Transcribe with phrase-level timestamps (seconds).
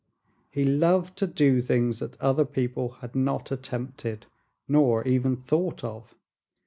[0.49, 4.25] He loved to do things that other people had not attempted,
[4.67, 6.15] nor even thought of.